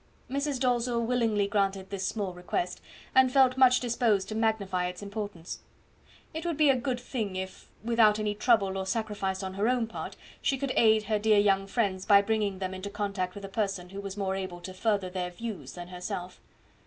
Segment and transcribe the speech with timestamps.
[0.31, 0.59] Mrs.
[0.59, 2.81] Dalzell willingly granted this small request,
[3.13, 5.59] and felt much disposed to magnify its importance.
[6.33, 9.85] It would be a good thing if, without any trouble or sacrifice on her own
[9.85, 13.47] part, she could aid her dear young friends by bringing them into contact with a
[13.47, 16.41] person who was more able to further their views than herself.